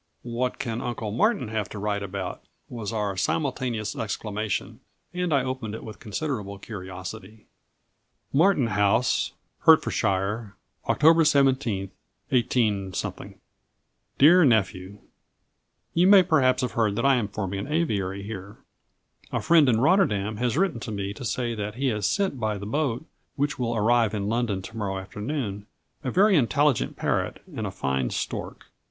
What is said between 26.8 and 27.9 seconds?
parrot and a